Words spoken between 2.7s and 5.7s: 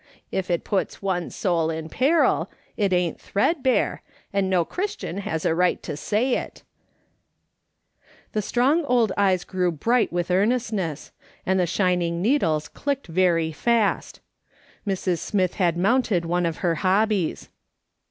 it ain't threadbare, and no Christian has a